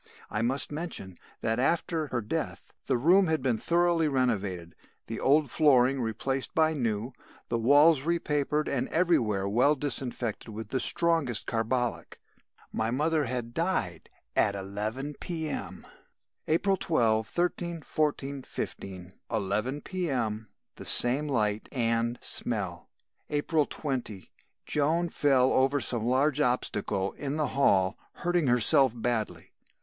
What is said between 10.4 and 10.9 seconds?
with the